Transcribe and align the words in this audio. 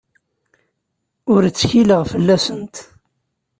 Ur 1.33 1.41
ttkileɣ 1.49 2.01
fell-asent. 2.11 2.75